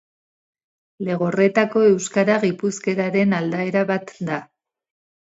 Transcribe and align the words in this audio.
Legorretako 1.09 1.83
euskara 1.89 2.37
gipuzkeraren 2.45 3.37
aldaera 3.41 3.85
bat 3.93 4.15
da. 4.31 4.39